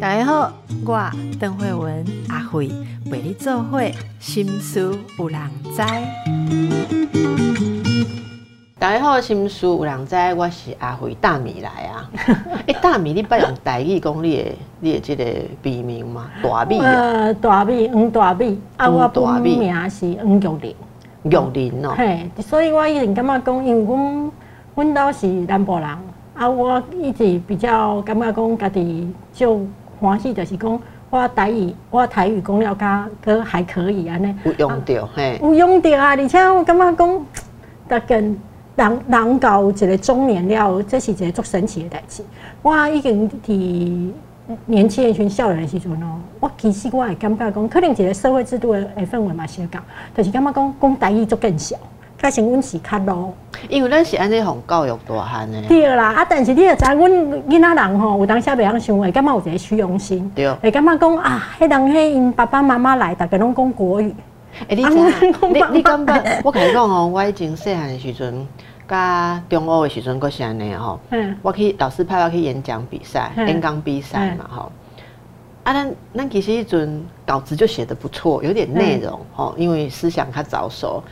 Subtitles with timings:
[0.00, 0.52] 大家好，
[0.86, 2.70] 我邓慧文阿慧
[3.10, 5.40] 陪你做会心思有人
[5.74, 5.82] 知。
[8.78, 12.10] 大家好，心思有人知，我是阿慧大米来啊。
[12.68, 15.24] 哎，大米，你捌用台语讲你的你的这个
[15.62, 16.30] 笔名吗？
[16.42, 20.76] 大米啊，呃，大米，黄大米，啊，我大米本名是黄玉玲。
[21.24, 21.94] 玉林哦。
[21.96, 24.30] 嘿，所以我一直感觉讲，因为阮
[24.74, 25.88] 阮兜是南部人，
[26.34, 29.60] 啊，我一直比较感觉讲家己就
[30.00, 34.34] 欢喜，就是讲我台语，我台语讲了甲佫还可以安尼。
[34.44, 35.38] 有用到嘿。
[35.40, 37.26] 有用着啊，而且我感觉讲，
[37.88, 38.38] 逐跟
[38.74, 42.24] 人人到有一个中年了，这是一个足神奇的代志。
[42.62, 44.10] 我已经伫
[44.66, 49.80] 年轻的群少年的时阵哦，我其实我也感觉讲，可能一个社会制度的的氛围嘛相共，
[50.16, 51.76] 就是感觉讲讲台语足更少，
[52.24, 53.28] 加上阮是较老。
[53.68, 55.60] 因为咱是安尼互教育大汉的。
[55.68, 64.14] 对啦，啊，但是你也知，阮囡仔人吼，有当时袂晓想会，感觉有一个虚荣心，对会感觉讲啊，迄人迄因爸爸妈妈来，逐个拢讲国语。
[64.68, 65.06] 哎，你知影
[65.52, 66.40] 你你感觉？
[66.42, 68.48] 我甲你讲哦，我以前细汉的时阵，
[68.88, 70.98] 甲中学的时阵，阁是安尼吼。
[71.10, 74.72] 嗯，我去老师派我去演讲比赛、嗯演讲比赛嘛吼。
[75.64, 81.02] 啊，咱咱其实迄阵稿子就写的不错，有点内容吼，因为思想较早熟。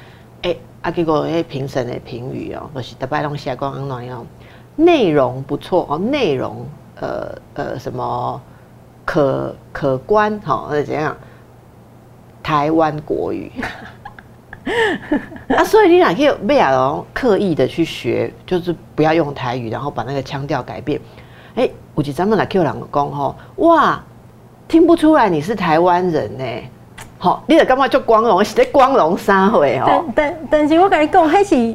[0.82, 4.26] 啊，结果迄评审的评语哦，就是逐摆拢写讲安怎样，
[4.76, 6.66] 内容不错哦，内容
[7.00, 8.40] 呃呃什么
[9.04, 11.16] 可可观吼，或者怎样，
[12.42, 13.50] 台湾国语。
[15.48, 21.00] 啊，所以你哪可以贝尔龙刻意的去学，就是不要用台语，然后把那个腔调改变。
[21.54, 24.02] 哎、有一咱们来 Q 两个讲吼，哇，
[24.66, 26.44] 听不出来你是台湾人呢。
[27.22, 30.04] 好，你就感觉就光荣，是在光荣三会哦但。
[30.12, 31.74] 但但是我跟你讲，迄是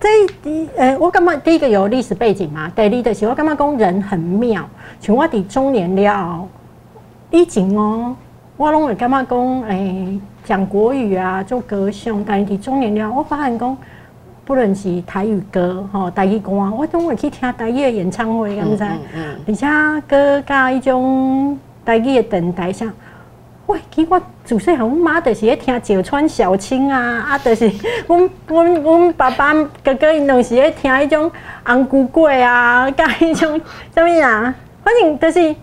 [0.00, 0.08] 这
[0.42, 4.66] 第呃，我感觉第一个有历史背景嘛，第二就是我感觉讲人很妙，
[4.98, 6.48] 像我伫中年了，
[7.30, 8.16] 以前哦，
[8.56, 13.76] 我拢会感觉讲，诶、讲国语啊，做歌唱，但是伫中年了，我发现讲，
[14.46, 18.82] 不论是台语歌吼、台语歌，我总会去听台语的演唱会，敢知？
[18.82, 19.66] 嗯嗯而且
[20.08, 22.90] 搁甲迄种台语的电台上。
[23.66, 26.98] 喂，其实我自细汉，阮妈就是咧听石川小青啊，
[27.30, 27.68] 啊，就是
[28.06, 31.30] 阮阮阮爸爸哥哥因拢是咧听迄种
[31.64, 33.60] 红菇粿啊， 甲迄种
[33.94, 34.54] 啥物啊，
[34.84, 35.54] 反正就是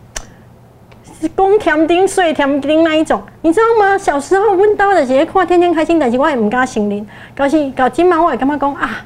[1.21, 3.97] 是 讲甜丁水甜丁那一种，你知道吗？
[3.97, 9.05] 小时候阮兜就是咧看《天天开心》，但是我也毋敢承认，到是到即满，我会感觉讲啊。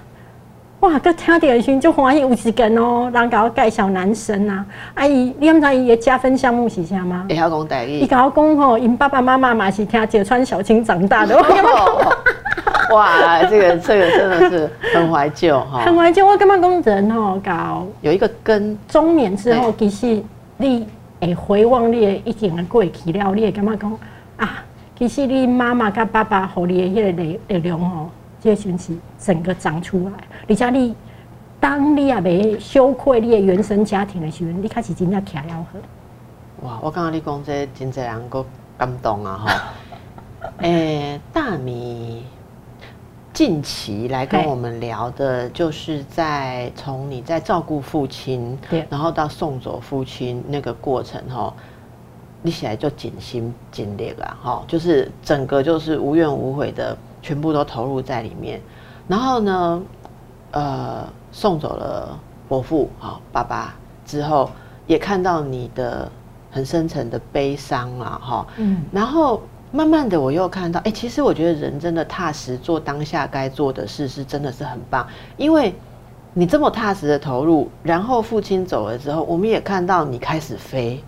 [0.81, 0.99] 哇！
[0.99, 7.25] 佮听到的时阵就欢喜有一间哦，人甲我介绍男生啊，啊伊，你毋知伊的加分项目是啥吗？
[7.27, 8.05] 会晓讲台伊语。
[8.05, 12.13] 甲我讲吼，因爸爸妈妈嘛是听芥川小青长大的， 哦
[12.91, 16.25] 哇，这个这个真的是很怀旧哈，很怀旧。
[16.25, 20.21] 我感觉讲人吼，搞有一个根，中年之后，其实
[20.57, 20.87] 你
[21.19, 23.99] 会回望你的以前的过去了，你会感觉讲
[24.37, 24.63] 啊，
[24.97, 28.09] 其实你妈妈甲爸爸互你的迄个力力量吼，
[28.47, 30.13] 这个时阵是整个长出来，
[30.47, 30.95] 而且你
[31.59, 36.65] 当你也袂羞愧你的原生家庭的时候，你开始真正徛了好。
[36.65, 36.79] 哇！
[36.81, 38.45] 我刚刚你讲这真侪人够
[38.77, 40.49] 感动啊哈。
[40.63, 42.23] 诶、大米
[43.33, 51.53] 近期来跟我们聊的，就是在从你在照顾父亲，对然后到送走父亲那个过程哈，
[52.41, 56.95] 你起来就尽心尽力啦哈，就是整个就是无怨无悔的，
[57.27, 58.61] 全部都投入在里面。
[59.05, 59.81] 然后呢，
[60.51, 62.17] 呃，送走了
[62.47, 64.49] 伯父哈爸爸之后，
[64.85, 66.09] 也看到你的
[66.49, 69.41] 很深沉的悲伤啊哈，嗯，然后
[69.73, 75.05] 慢慢的，我又看到，哎、其实我觉得人真的踏实做当下该做的事，是真的是很棒。
[75.35, 75.75] 因为
[76.33, 81.03] 你这么踏实的投入，然后父亲走了之后，我们也看到你开始飞，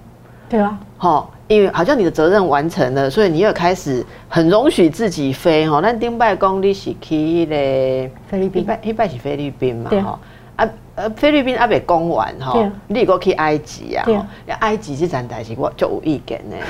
[0.49, 5.79] 对啊，哈，因为好像你的责任完成了，所以你又开始很容许自己飞哈。
[5.81, 10.19] 那丁拜公你是去那个菲律宾一拜一拜是菲律宾嘛对哈。
[10.55, 14.25] 啊呃，菲律宾还未讲完对哈，你如果去埃及啊，对吼
[14.59, 16.57] 埃及这站代志我就有意见呢。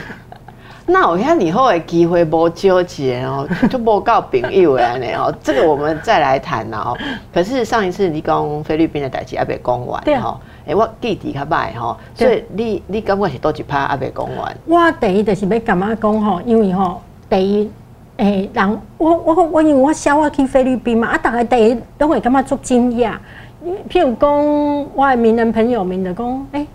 [0.92, 5.34] 那我看以后的机会无纠结哦，就无够朋友的安尼哦。
[5.44, 6.98] 这个我们再来谈啦哦。
[7.32, 10.40] 可是上一次你讲菲律宾的代志还未讲完对吼，
[10.70, 14.56] 诶，我记忆较歹吼，所以你你感觉是倒一趴还未讲完？
[14.68, 17.72] 我第一就是要感觉讲吼，因为吼第一，
[18.18, 23.14] 诶、人我我我因为我小我去菲律宾嘛，啊，大家第一拢会感觉足惊讶。
[23.90, 26.68] 譬如讲，我的名人朋友们就讲，诶、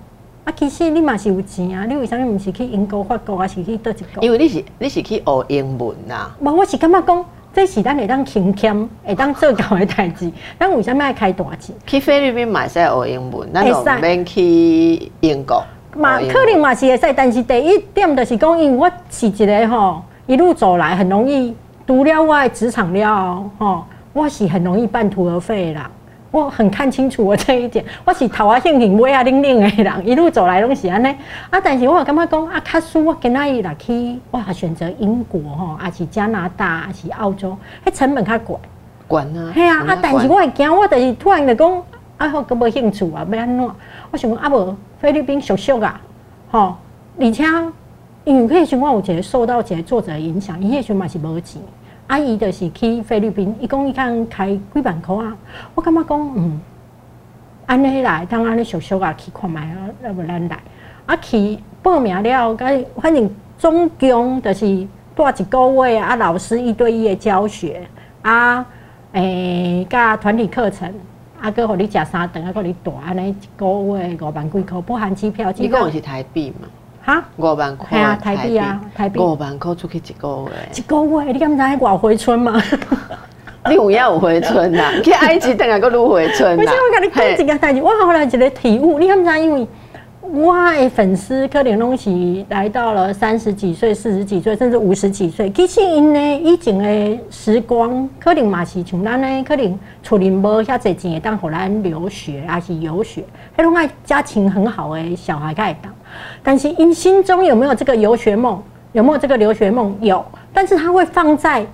[0.43, 4.25] 啊，其实你嘛是有钱啊，你为啥物毋是去英国、法国，还是去倒一国？
[4.25, 10.31] 因为你是你是去学英文呐，无，我是感觉讲，这是咱会当轻俭，会当做到的代志。
[10.59, 11.75] 咱为什么爱开大钱？
[11.87, 15.65] 去菲律宾买使学英文，咱就会使免去英国。
[15.97, 21.55] 嘛，可能嘛是会使，但是第一点就是讲，因为我是一个吼，一路走来很容易
[21.87, 25.83] 除了我的职场了吼，我是很容易半途而废的人。
[26.35, 31.07] 我很看清楚我这一点，我是头啊兴兴尾啊冷冷的人，一路走来拢是安尼。
[31.49, 38.57] 啊，但是我感觉讲啊，卡输我今仔日来去，我选择英国吼，还是加拿大，还是澳洲，迄成本较贵。
[39.07, 41.83] 管啊，嘿啊，啊，但是我会惊，我就是突然就讲，
[42.17, 43.71] 啊，我个无兴趣啊，要安怎？
[44.11, 46.01] 我想讲啊，无菲律宾俗俗啊，
[46.51, 46.75] 吼，
[47.21, 47.45] 而且
[48.25, 51.63] 因为迄时阵我有一个受到一个作者的影响，伊迄时阵嘛是无钱，
[52.07, 55.37] 啊，伊就是去菲律宾，伊讲伊看开几万箍啊，
[55.75, 56.61] 我感觉讲，嗯，
[57.67, 60.59] 安尼来，当安尼俗俗啊去看觅啊，要不咱来，
[61.07, 62.67] 啊去报名了，甲
[63.01, 67.81] 反正总共就是带一个月啊，老师一对一的教学
[68.23, 68.65] 啊。
[69.13, 70.93] 诶，甲团体课程，
[71.41, 75.53] 啊，搁互你食三顿，啊，搁你住安尼一个月五万几箍，不含机票。
[75.57, 76.67] 你讲是台币嘛？
[77.05, 79.21] 哈，五万块，嘿啊台币啊台币。
[79.21, 82.63] 五万块出去一个月，一个月，你敢知影外回村吗？
[83.69, 86.63] 你有影有回村啊，去埃及等下个愈回春啦。
[86.63, 89.41] 而 且我跟你讲一件代志，我后来一个体悟，你敢知？
[89.41, 89.67] 因为
[90.35, 92.11] 我的粉丝可能拢是
[92.49, 95.49] 来到了三十几岁、四十几岁，甚至五十几岁。
[95.51, 103.25] 其实因呢以前的时光，可能嘛是像咱呢，可能厝里无遐侪钱，当互咱留学，还是游学，
[103.57, 105.93] 迄种爱家庭很好的小孩才会当。
[106.43, 108.61] 但是因心中有没有这个游学梦？
[108.91, 109.97] 有没有这个留学梦？
[110.01, 111.65] 有，但是他会放在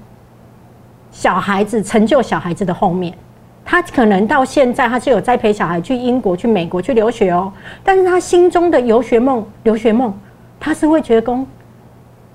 [1.11, 3.15] 小孩子成就小孩子的后面。
[3.65, 7.53] 他可能到现在他是有在陪小孩去英国、去美国去留学哦，
[7.85, 10.13] 但是他心中的游学梦、留学梦，
[10.59, 11.47] 他是会觉得讲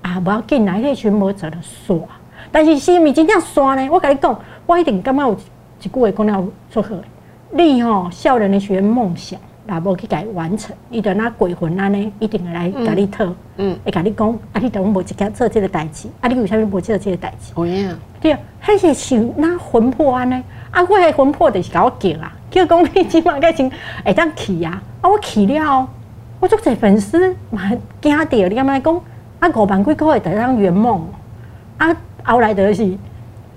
[0.02, 1.96] 啊，不要紧来那群无责的耍。
[2.50, 3.88] 但是是咪真正耍呢？
[3.90, 5.34] 我跟你讲，我一定感觉有
[5.82, 7.04] 一句话讲了做好的。
[7.50, 13.26] 你吼、少年的学梦想，若无去甲伊完成，伊就那鬼魂安尼，一定会来甲你讨，
[13.56, 17.52] 嗯，会甲你讲，啊，你等无一件做这个代志，啊，你为啥物无做这个代志？
[17.56, 20.42] 有影，对，迄是想那魂魄安尼，
[20.76, 23.70] 啊，我的魂魄就是甲我叫啊，叫讲你即马个先
[24.04, 25.88] 会当去啊，啊，我去了，
[26.38, 27.62] 我足侪粉丝嘛
[28.02, 29.00] 惊着，你敢知讲
[29.40, 31.08] 啊五万几块会得当圆梦，
[31.78, 32.84] 啊，后来就是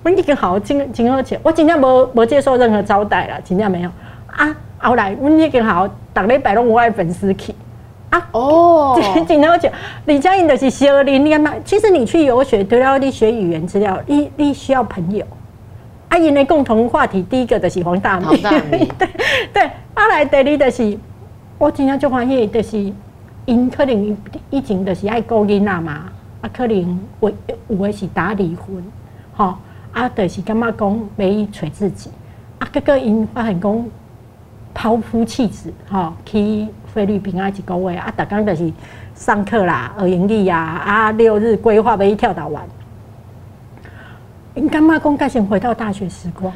[0.02, 3.92] 阮已经好真真好笑，我真正无无接受任何招待啦，真正没有
[4.28, 7.54] 啊，后来阮已经好逐礼拜拢有我的粉丝去。
[8.12, 9.70] 啊， 哦，真好笑。
[10.06, 15.26] 李佳颖就是小林，你看嘛，其实你去游学，除了你学语言资料，你你需要朋友。
[16.10, 19.08] 啊，因的共同话题，第一个就是黄大米，黄大米 对
[19.54, 19.64] 对。
[19.94, 20.98] 啊来第二就是，
[21.58, 22.94] 我真正就欢喜，就是
[23.46, 24.18] 因可能
[24.50, 26.06] 以前就是爱顾囡仔嘛，
[26.40, 27.32] 啊，可能有
[27.68, 28.82] 有的是打离婚，
[29.36, 29.56] 吼，
[29.92, 32.10] 啊，就是感觉讲要去找自己，
[32.60, 33.86] 啊，结果因发现讲
[34.74, 38.72] 抛夫弃子，吼、去菲律宾啊一个月啊，逐工就是
[39.14, 42.64] 上课啦、学英语啊，啊，六日规划要去跳岛玩。
[44.60, 46.52] 因感觉讲，该先回到大学时光，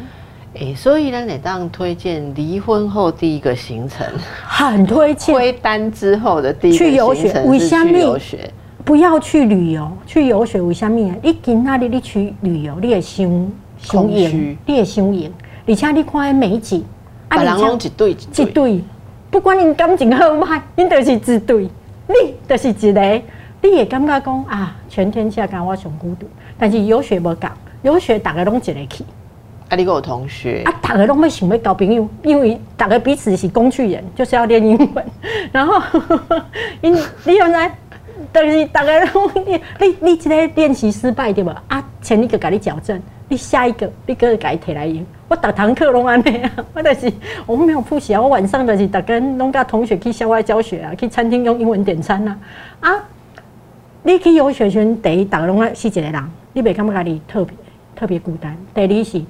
[0.56, 4.06] 诶，所以咱得当推荐离婚后第一个行程，
[4.46, 5.34] 很推荐。
[5.34, 7.98] 归单之后的第一个去游学行程是去为什么？
[7.98, 8.50] 游学。
[8.84, 11.10] 不要去旅游，去游学为什么？
[11.10, 11.16] 啊？
[11.24, 15.32] 你今仔日你去旅游，你会伤伤空虚，你会伤闲，
[15.66, 16.84] 而且你看迄美景，
[17.30, 18.84] 啊别人拢一对一一对，
[19.32, 21.70] 不管你感情好歹，你都是一对，
[22.08, 23.22] 你就是一个，
[23.62, 26.28] 你也感觉讲啊，全天下敢我上孤独。
[26.60, 27.50] 但是游学无共，
[27.84, 29.04] 游学大家拢一个去，
[29.70, 35.06] 啊，你个有同学啊，大家拢要想要交朋友，因为大家彼此是工具人，就是要练英文。
[35.54, 35.82] 然后，
[36.82, 36.94] 因
[37.26, 37.72] 你原来。
[38.32, 41.50] 但是大家拢你你你这个练习失败对无？
[41.68, 45.06] 啊，前一个给你矫正，你下一个你个给摕来用。
[45.28, 47.12] 我逐堂课拢安尼啊， 我就是
[47.46, 52.38] 我没有复习啊，我晚上就是大跟拢甲同学去校外教学啊，去餐厅用英文点餐啊。
[52.80, 53.04] 啊，
[54.04, 56.14] 你去游学圈，第一，大家拢爱是一个人，
[56.54, 57.54] 你袂感觉家己特别
[57.96, 58.58] 特别孤单。
[58.74, 59.22] 第二是，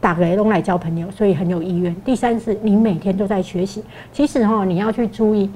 [0.00, 1.94] 大家拢来交朋友，所以很有意愿。
[2.02, 3.82] 第三是你每天都在学习。
[4.12, 5.50] 其实哈，你要去注意。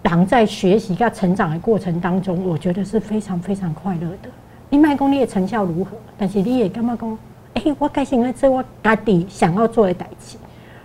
[0.00, 4.30] 人在学习跟成长的过程当中，我觉得是非常非常快乐的。
[4.70, 5.90] 你卖讲你的成效如何？
[6.16, 7.18] 但是你也干嘛讲，
[7.54, 10.38] 哎、我开心在做我家己想要做的代志。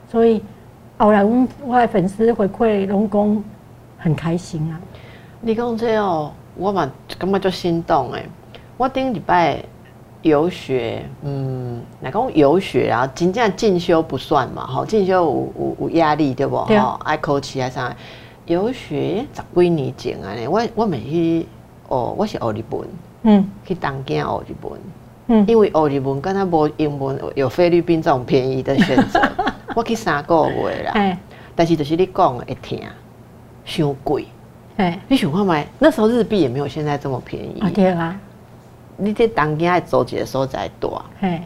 [0.09, 0.41] 所以
[0.97, 3.43] 后来阮我的粉丝回馈拢讲
[3.97, 4.81] 很开心啊。
[5.39, 8.25] 你讲这哦，我嘛感觉就心动哎。
[8.75, 9.63] 我顶礼拜
[10.23, 16.57] 游学，嗯，来讲游学啊，真正进修不算嘛，吼，进修有有有压力对不？
[16.57, 17.95] 吼，爱考试啊啥。
[18.45, 21.47] 游学十几年前安尼，我我咪去
[21.87, 22.79] 哦，我是学日本，
[23.23, 24.71] 嗯去东京学日本。
[25.27, 29.21] 嗯因为学日本跟他无英文，有菲律宾这种便宜的选择，
[29.75, 30.91] 我去三个月啦。
[30.95, 31.17] 哎
[31.55, 32.81] 但是就是你讲的会听，
[33.63, 34.25] 伤贵。
[34.77, 37.59] 哎，你想看买那时候日币也没有现在这么便宜。
[37.61, 38.19] 啊对啊，
[38.97, 41.41] 你这当今爱走一个所在大，嘿，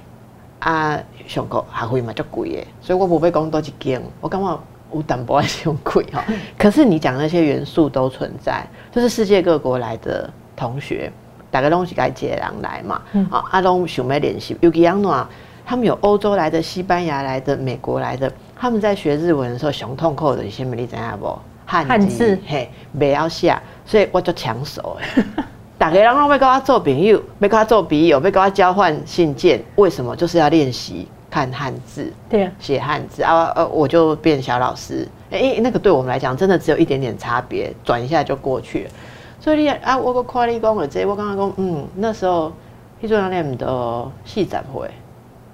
[0.60, 4.60] 啊，上课学费嘛足贵的，所以我无要讲多一间，我感觉
[4.94, 6.22] 有淡薄仔伤贵吼。
[6.58, 11.12] 可是你讲那些元素都存在，就是世界各国来的同学，
[11.50, 15.28] 大家拢是该一个人来嘛，嗯啊，啊拢想要练习，尤其安怎，
[15.66, 20.76] 他们有欧洲来的、西班牙来的、美国来的，他们在学日文的时候，熊痛苦的是什么？
[20.76, 21.40] 你知影无？
[21.66, 25.44] 汉汉字嘿，袂晓写，所以我就抢手的。
[25.78, 30.16] 大家人拢要跟我做朋友，要跟我做笔友，要跟我交换信件，为什么？
[30.16, 33.52] 就是要练习看汉字、对啊，写汉字啊！
[33.56, 35.08] 呃，我就变小老师。
[35.30, 38.90] 哎、那个对我们来讲，真的只有一点点差别，转一下就过去了。
[39.40, 42.52] 所以你啊，我个看你讲的这，我刚刚讲，嗯，那时候
[43.00, 44.90] 迄阵念唔四十岁，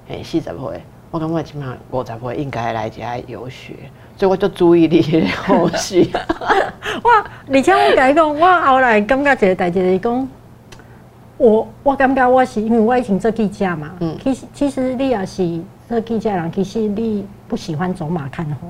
[0.08, 3.74] 诶，四十岁，我感觉起码五十岁应该来家游学，
[4.16, 6.10] 所以我就注意力的后续。
[7.04, 7.10] 我
[7.52, 10.28] 而且我甲你讲，我后来感觉一个代志是讲，
[11.38, 18.68] 我我感觉我是因为我以前做记者嘛，嗯其实其实你也是做记者人，其实你不喜欢走马看花，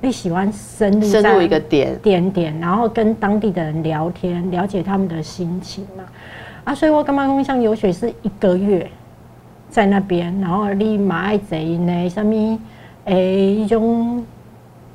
[0.00, 6.04] 你喜欢深入深入一个点，点点，然后跟当地的人聊天，了解他们的心情嘛。
[6.64, 8.88] 啊，所以我感觉讲像游学是一个月
[9.68, 12.58] 在那边，然后你嘛爱坐呢什么
[13.04, 14.24] 诶，一种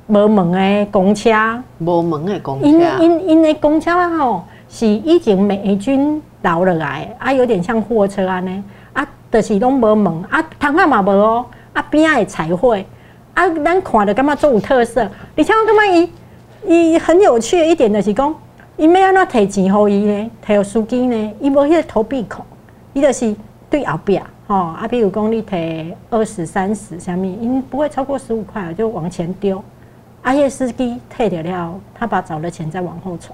[0.06, 1.30] 无门的公车。
[1.78, 12.84] 无门的公车，因因因的公车吼是以前美军留落来的，啊，有点像货车安尼，啊，就是拢无门，啊，窗仔嘛无哦，啊边仔会彩绘，
[13.34, 15.02] 啊，咱看着感觉足有特色，
[15.36, 16.10] 而且我感觉
[16.66, 18.34] 伊伊很有趣的一点就是讲，
[18.76, 20.30] 伊要安怎摕钱互伊呢？
[20.46, 21.32] 摕互司机呢？
[21.40, 22.44] 伊无迄个投币孔，
[22.92, 23.34] 伊就是
[23.70, 24.20] 对后壁。
[24.46, 29.62] 吼、啊，比如讲你摕二十、三十，啥物因不会超过十五块，就往前丢。
[30.24, 33.32] 阿叶斯基退掉了，他把找的钱再往后存，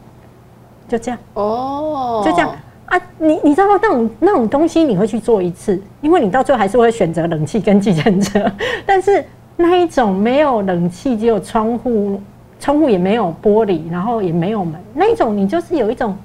[0.87, 2.51] 就这样，哦，就这样
[2.87, 3.01] 啊！
[3.19, 8.45] 你你知道那种那种东西你会去做一次，因为你到最后还是会选择冷气跟计程车，
[8.85, 9.25] 但是
[9.57, 12.21] 那一种没有冷气，只有窗户，
[12.59, 16.17] 窗户也没有玻璃，然后也没有门，那一种你就是有一种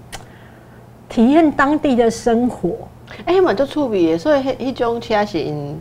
[1.07, 2.71] 体验当地的生活。
[3.25, 5.79] 哎，嘛就趣味的，所以迄迄种车是因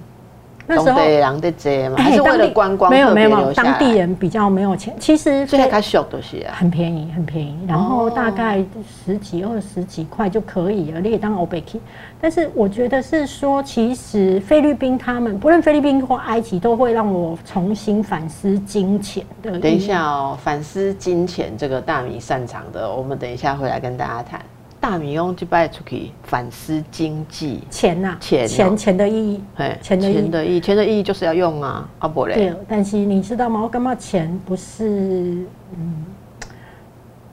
[0.66, 6.54] 那时候人在坐嘛，还是为了观光没有没有当地，人比较没有钱，其实所以较俗就是啊。
[6.56, 8.64] 很便宜，很便宜，然后哦大概
[9.04, 11.78] 十几、二十几块就可以了，你也当欧贝 k
[12.20, 19.58] 但是我觉得是说，其实菲律宾他们不论菲律宾或埃及，都会让我重新反思金钱的。
[19.58, 24.40] 等一下，哦，反思金钱这个大米擅长的，我们等一下回来跟大家谈。
[24.84, 28.46] 大米用去摆出去反思经济，钱呐、钱哦。
[28.46, 33.62] 钱钱的意义，嘿，钱的钱的意义，钱的意义就是要用啊，阿伯嘞，对，但是你知道吗？
[33.62, 34.38] 我感觉钱？
[34.44, 36.04] 不是，嗯，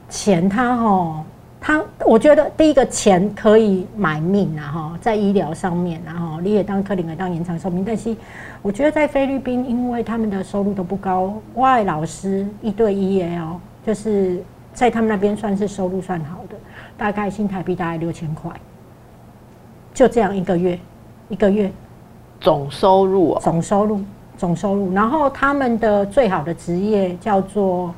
[0.07, 1.25] 钱它哈，
[1.59, 8.15] 它我觉得第一个钱可以买命啊哈，在医疗上面然后你也当克林也当延长寿命，但是
[8.61, 14.41] 我觉得在菲律宾，因为他们的收入都不高，外老师一对一也哦，就是
[14.73, 16.55] 在他们那边算是收入算好的，
[17.01, 18.51] 大概新台币大概六千块，
[19.91, 20.77] 就这样一个月，
[21.29, 21.71] 一个月。
[22.39, 24.01] 总收入哦，总收入，
[24.37, 24.93] 总收入。
[24.93, 27.91] 然后他们的最好的职业叫做，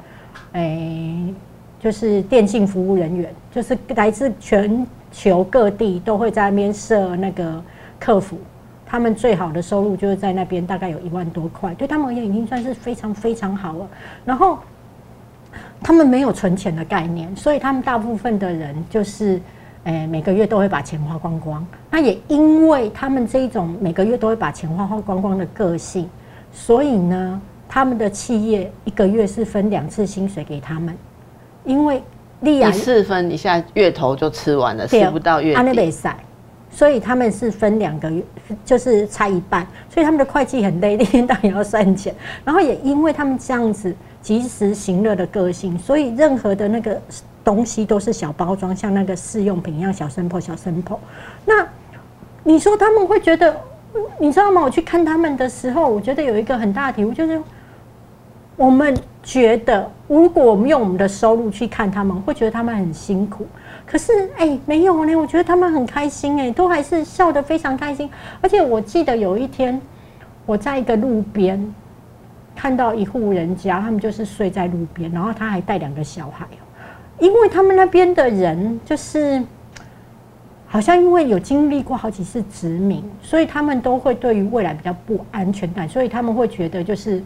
[0.53, 1.33] 诶、
[1.81, 7.61] 就是电信服务人员，就是来自全球各地都会在那边设那个
[7.99, 8.37] 客服。
[8.85, 13.89] 他们最好的收入就是在那边，大概有一万多块，对他们而言已经算是非常非常好了。
[14.23, 14.59] 然后
[15.83, 19.39] 他们没有存钱的概念，所以他们大部分的人就是，
[19.83, 21.65] 诶、每个月都会把钱花光光。
[21.91, 26.09] 那也因为他们这一种每个月都会把钱花花光光的个性，
[26.53, 30.95] 所以呢，他们的企业一个月是分两次薪水给他们，
[31.65, 32.01] 因为
[32.39, 35.91] 利亚一次分一下月头就吃完了，吃不到月底。
[35.91, 36.17] 赛，
[36.71, 38.23] 所以他们是分两个月，
[38.65, 42.13] 就是差一半，所以他们的会计很累，一天到晚要算钱。
[42.43, 46.99] 然后也因为他们这样子及时行乐的个性，所以任何的那个
[47.43, 50.99] 东西都是小包装，像那个试用品一样，小生破小生破。
[51.45, 51.67] 那
[52.43, 53.55] 你说他们会觉得，
[54.17, 54.61] 你知道吗？
[54.61, 57.39] 我去看他们的时候，我觉得有一个很大的体悟，就是
[58.55, 63.45] 我们觉得，如果我们用我们的收入去看他们，会觉得他们很辛苦。
[63.85, 68.09] 可是，哎、没有呢，我觉得他们很开心，哎，都还是笑得非常开心。
[68.39, 69.81] 而且我记得有一天，
[70.45, 71.73] 我在一个路边
[72.55, 76.45] 看到一户人家，他们就是睡在路边，然后他还带两个小孩，
[77.19, 79.43] 因为他们那边的人就是
[80.67, 87.21] 好像因为有经历过好几次殖民，所以他们都会对于未来比较不安全感，所以他们会觉得就是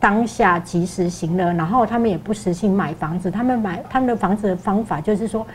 [0.00, 5.46] 当下及时行乐，然后他们也不实行买房子，他们买他们的房子的方法就是说，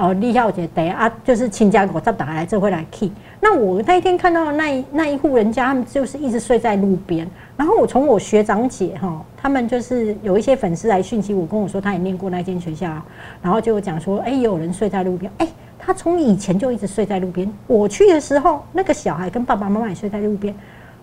[0.00, 3.12] 哦，李小姐等下啊，就是亲家我再打来这会来 key。
[3.40, 12.90] 那我那一天看到那一那一户人家，他们就是一直睡在路边，然后我从我学长姐哈，他们就是有一些粉丝来讯息我，跟我说他也念过那间学校，
[13.42, 15.46] 然后就讲说，哎，有人睡在路边，哎。
[15.82, 17.50] 他从以前就一直睡在路边。
[17.66, 20.54] 我去的时候，那个小孩跟爸爸妈妈也睡在路边。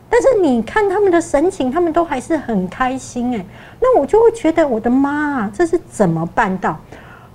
[0.07, 3.43] 但是你看他们的神情，他们都还是很开心哎。
[3.81, 6.79] 那我就会觉得，我的妈，这是怎么办到？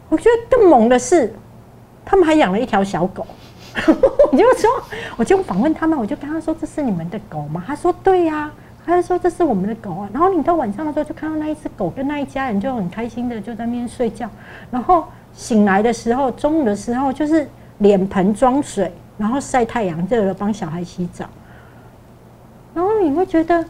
[0.09, 1.35] 我觉得更猛的是，
[2.05, 3.27] 他们还养了一条小狗。
[4.31, 4.71] 我就说，
[5.17, 8.51] 我就访问他们，我就跟他说：“这是你们的狗吗？”他说：“对呀。”
[8.85, 14.29] 他就说：“这是我们的狗啊。”然后你到晚上的时候，就看到那一只狗跟那一家人就很开心的就在那边睡觉，
[14.71, 15.05] 然后。
[15.35, 21.25] 醒来的时候，中午的时候就是脸盆装水，然后晒太阳热了，帮小孩洗澡。
[22.75, 23.65] 然后你会觉得，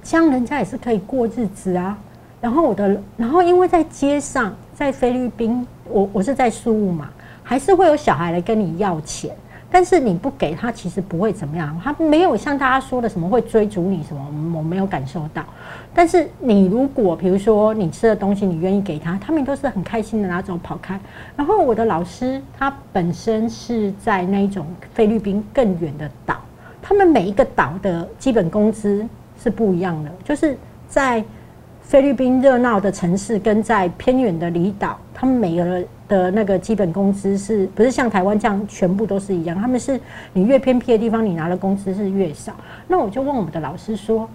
[0.00, 1.98] 这样人家也是可以过日子啊。
[2.40, 7.10] 然后我的，然后因为在街上，在菲律宾，我我是在苏务嘛，
[7.42, 9.34] 还是会有小孩来跟你要钱。
[9.74, 11.80] 但是你不给他，其实不会怎么样。
[11.82, 15.42] 他没有像大家说的什么会追逐你什么，我没有感受到。
[15.94, 21.00] 但是你如果比如说你吃的东西，你愿意给他，他们都是很开心的拿走跑开。
[21.34, 26.36] 然后我的老师他本身是在那种菲律宾更远的岛，
[26.82, 29.08] 他们每一个岛的基本工资
[29.42, 30.54] 是不一样的，就是
[30.86, 31.24] 在
[31.82, 35.86] 菲律宾热闹的城市跟在偏远的离岛，他们每个人。
[36.08, 39.58] 的那个基本工资是不是像台湾这样全部都是一样？
[39.58, 39.98] 他们是
[40.34, 42.52] 你越偏僻的地方，你拿的工资是越少。
[42.86, 44.28] 那我就问我们的老师说：“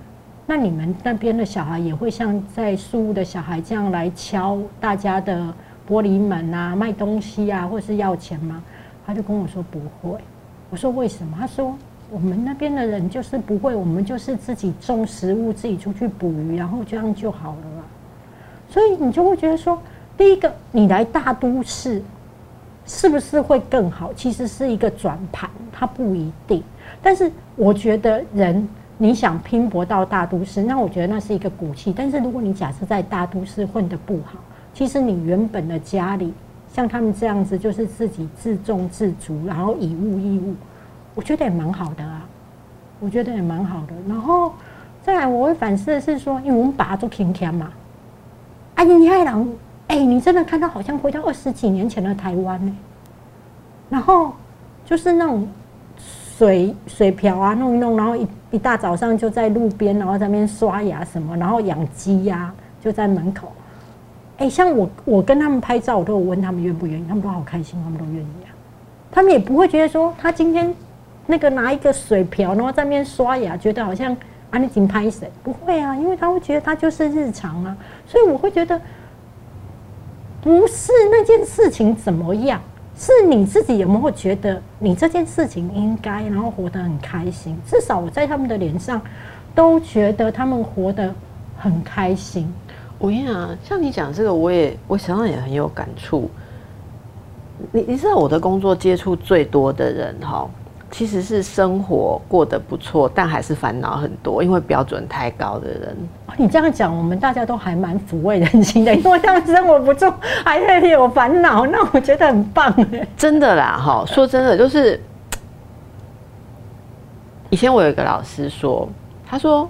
[0.48, 5.54] 那你们那边的小孩也会像在树屋的小孩这样来敲大家的
[5.88, 8.64] 玻璃门啊，卖东西啊，或是要钱吗？”
[9.06, 10.18] 他就跟我说：“不会。”
[10.72, 11.78] 我说：“为什么？”他说
[12.12, 17.84] ：“我们那边的人就是不会，我们就是自己种食物，自己出去捕鱼，然后这样就好了啦。”
[18.70, 19.80] 所以你就会觉得说。
[20.18, 22.02] 第一个，你来大都市
[22.88, 24.12] 是不是会更好？
[24.16, 26.64] 其实是一个转盘，它不一定。
[27.04, 31.94] 但是我觉得人你想拼搏到大都市，那我觉得那是一个骨气。
[31.96, 34.40] 但是如果你假设在大都市混得不好，
[34.74, 36.34] 其实你原本的家里
[36.74, 40.56] 像他们这样子，就是自己自重自足，然后以物易物，
[41.18, 42.24] 我觉得也蛮好的啊。
[43.00, 43.94] 我觉得也蛮好的。
[44.08, 44.54] 然后
[45.02, 47.72] 再来，我会反思的是说，因为我们把它做平天嘛，
[48.76, 49.48] 啊，你爱郎。
[49.88, 52.78] 哎，你真的看到好像回到二十几年前的台湾呢？
[53.90, 54.34] 然后
[54.86, 55.48] 就是那种
[55.98, 63.52] 水水瓢啊，弄一弄，然后一一大早上就在路边，然后在那边刷牙什么，然后养鸡呀，就在门口。
[64.40, 68.52] 哎，像我我跟他们拍照，我都有问他们愿不愿意，他们都好开心，他们都愿意啊。
[69.10, 70.76] 他们也不会觉得说他今天
[71.28, 74.18] 那个拿一个水瓢，然后在那边刷牙，觉得好像
[74.50, 75.30] 啊你紧拍谁？
[75.44, 78.82] 不会啊，因为他会觉得他就是日常啊，所以我会觉得。
[80.40, 82.62] 不是那件事情怎么样，
[82.96, 87.60] 是你自己有没有觉得你这件事情应该，然后活得很开心？
[87.66, 89.02] 至少我在他们的脸上
[89.54, 91.14] 都觉得他们活得
[91.58, 92.50] 很开心。
[92.98, 96.30] 我跟你讲，像你讲这个，我也我想想也很有感触。
[97.72, 100.50] 你你知道我的工作接触最多的人哈？
[100.90, 105.98] 其实是生活过得不错，但还是烦恼很多，因为标准太高的人。
[106.38, 110.14] 你这样讲，我们大家都还蛮抚慰人心的，因为他们生活不错，
[110.46, 113.06] 还有烦恼，那我觉得很棒哎。
[113.18, 115.00] 真的啦，哈，说真的，就是
[117.50, 118.88] 以前我有一个老师说，
[119.26, 119.70] 他说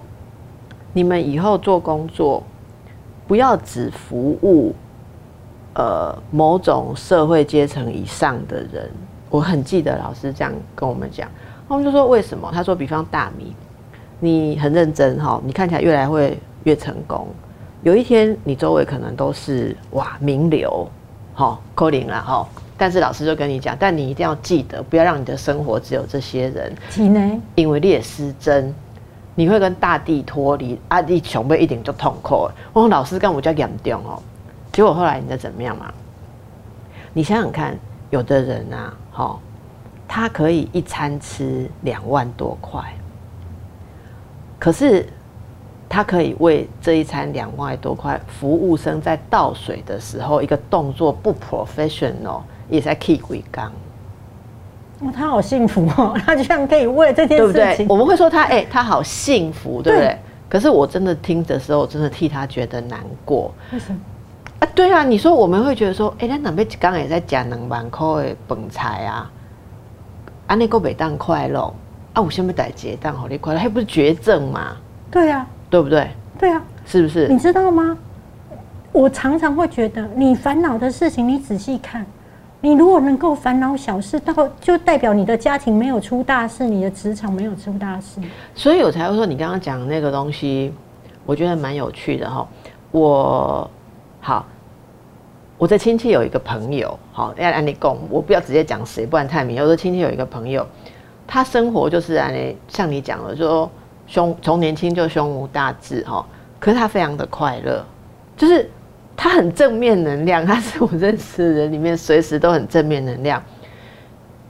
[0.94, 2.44] 你们以后做工作
[3.28, 4.76] 不要只服务
[5.74, 8.92] 呃某种社会阶层以上的人。
[9.30, 11.30] 我很记得老师这样跟我们讲，
[11.68, 12.50] 我们就说为什么？
[12.54, 13.54] 他说，比方大米，
[14.22, 17.28] 你很认真哈，你看起来越来会越成功，
[17.84, 20.88] 有一天你周围可能都是哇名流，
[21.36, 22.48] 哈，扣零了哈。
[22.78, 26.74] 但是老师就跟你讲，但你一定要记得，不要让你的生活只有这些人。
[27.56, 28.74] 因为你也失真，
[29.36, 32.50] 你会跟大地脱离，啊，你穷被一点就痛苦。
[32.72, 34.24] 我说老师跟我叫严重哦，
[34.72, 35.94] 结果后来你的怎么样嘛？
[37.12, 37.78] 你想想看。
[38.10, 39.40] 有的人啊，哈，
[40.08, 42.84] 他可以一餐吃两万多块，
[44.60, 45.08] 可是
[45.90, 53.72] 他可以为这一餐两万多块，服务生在倒水的时候，一个动作不 professional，也在 keep 回缸。
[55.02, 60.16] 哇，他好幸福哦， 他居然可以为这件事情，我们会说他，哎，他好幸福，对不对？
[60.48, 63.52] 可是我真的听的时候，真的替他觉得难过。
[63.74, 64.00] 为什么？
[64.60, 69.32] 啊，对啊，你说我们会觉得说，哎、咱哪边刚刚也在讲两万块的本菜啊，
[70.48, 71.74] 啊，那个袂当快乐，
[72.14, 73.60] 啊，我先不代志会当好你快乐？
[73.60, 74.76] 还不是绝症嘛，
[75.12, 76.10] 对啊，对不对？
[76.40, 77.38] 对啊，是不是你？
[77.38, 77.98] 知道吗？
[78.92, 82.04] 我常常会觉得，你烦恼的事情，你仔细看，
[82.62, 88.20] 你如果能够烦恼小事，到就代表你的家庭没有出大事，你的职场没有出大事。
[88.56, 90.74] 所以我才会说，你刚刚讲那个东西，
[91.28, 92.48] 我觉得蛮有趣的哈。
[92.90, 93.70] 我
[94.20, 94.46] 好，
[95.58, 99.62] 我的亲戚有一个朋友，好，要按你讲，我不要直接讲谁，不然太明。
[99.62, 100.66] 我的亲戚有一个朋友，
[101.26, 103.70] 他生活就是按你像你讲的，说
[104.06, 106.26] 胸从年轻就胸无大志哈，
[106.60, 107.84] 可是他非常的快乐，
[108.36, 108.70] 就是
[109.16, 113.42] 他很正面能量，他是我认识的人里面随时都很正面能量。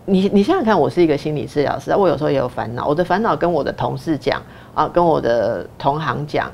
[0.05, 2.87] 你你想想看，我是一个心理治疗师，我有时候也有烦恼。
[2.87, 4.41] 我的烦恼跟我的同事讲
[4.73, 6.49] 啊，跟我的同行讲，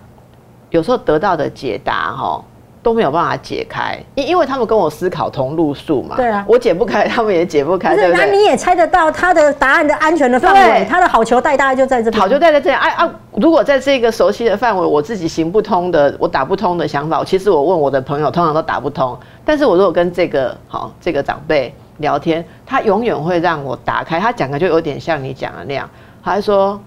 [0.71, 2.43] 有时候得到的解答哈
[2.83, 6.17] 都没有办法解开，因因为他们跟我思考同路数嘛。
[6.17, 8.25] 对啊我解不开，他们也解不开，对不对？
[8.25, 12.21] 那你也猜得到他的答案的安全的范对围，他的好球带大概就在这边。
[12.21, 13.09] 好球带在这里，哎啊！
[13.37, 19.17] 如果在这个熟悉的范围，我自己行不通的，我打不通的想法，其实我问我的朋友，通常都打不通。
[19.45, 24.19] 但是我如果跟这个好这个长辈聊天，他永远会让我打开。
[24.19, 25.89] 他讲的就有点像你讲的那样，
[26.21, 26.77] 他还说，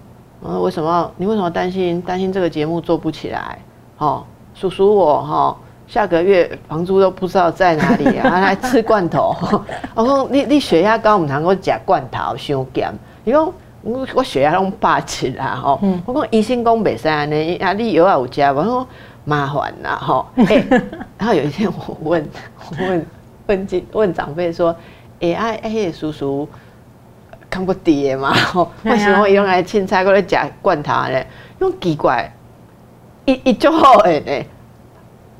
[0.45, 3.57] 嗯，为什么你为什么担心担心这个节目做不起来？
[3.97, 5.57] 哦，叔叔我哈、
[5.87, 9.35] 下个月房租都不知道在哪里啊， 还来吃罐头。
[9.95, 12.93] 我说你你血压高，唔通我食罐头伤咸。
[13.23, 13.45] 你讲
[13.81, 18.87] 我我血压拢八七啦吼，嗯我讲医生讲袂使安尼，啊你药啊有食，我讲
[19.23, 20.25] 麻烦啦吼。
[20.47, 20.65] 欸
[21.17, 22.29] 然后有一天我问
[22.69, 23.05] 我问
[23.47, 24.75] 问进问长辈说，
[25.21, 26.49] 哎啊啊迄个叔叔
[27.49, 28.33] 看过爹嘛？
[28.33, 31.25] 吼，哎呀为什么伊拢来凊彩，搁咧食罐头咧？
[31.61, 32.29] 因为奇怪，
[33.25, 34.45] 伊伊足好诶呢。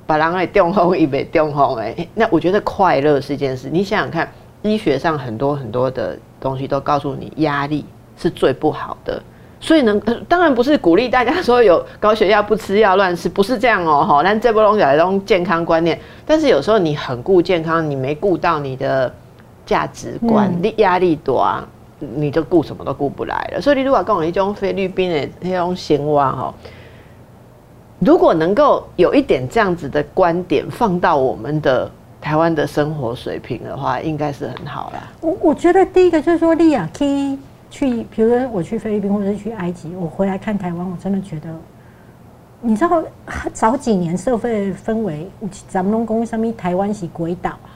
[0.07, 2.07] 别人会中风，伊袂中风诶。
[2.15, 3.69] 那我觉得快乐是一件事。
[3.69, 7.83] 你想想看，医学上很多很多的东西都告诉你，压力
[8.17, 9.21] 是最不好的。
[9.59, 14.21] 所以呢，呃当然不是鼓励大家说有高血压不吃药乱吃，不是这样哦，哈。
[14.23, 19.11] 但这波东西来种健康观念，但是有时候你很顾健康，你没顾到你的
[19.65, 21.67] 价值观，嗯你压力多啊，
[21.99, 23.59] 你就顾什么都顾不来了。
[23.59, 26.53] 所以你如果跟我一种菲律宾的那种生活哈，
[27.99, 31.89] 如果能够有一点这样子的观点放到我们的
[32.21, 35.07] 台湾的生活水平的话，应该是很好啦。
[35.21, 37.37] 我我觉得第一个就是说，利亚可以
[37.71, 41.49] 去，比如说我去菲律宾或者是去埃及，我回来看台湾，我真的觉得，
[42.61, 43.03] 你知道
[43.53, 45.27] 早几年社会氛围，
[45.67, 47.69] 咱们拢讲上面台湾是鬼岛啊，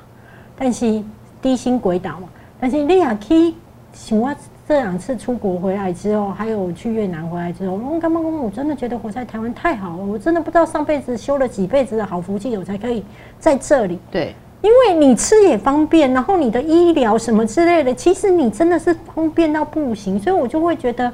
[0.55, 1.03] 但是
[1.41, 2.29] 低薪鬼岛嘛，
[2.59, 3.53] 但是利亚去
[3.93, 4.33] 想我
[4.71, 8.39] 这两次出国回来之后，还有去越南回来之后，我干妈公？
[8.39, 13.03] 我真的觉得活在台湾太好了，我真的不知道上辈子修了几辈子的好福气，我才可以
[13.37, 13.99] 在这里。
[14.09, 21.11] 对，因为你吃也方便，然后你的医疗什么之类的，其实你真的是方便到不行，所以我就会觉得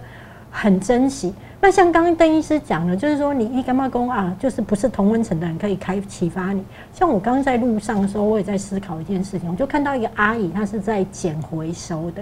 [0.52, 1.34] 很珍惜。
[1.60, 6.64] 那像刚刚邓医师讲的，就是说你一干妈公啊，就是不是同温层的人可以开启发你。
[6.94, 12.22] 像我刚刚在路上的时候，我也在思考一件事情，我就看到一个阿姨，她是在捡回收的，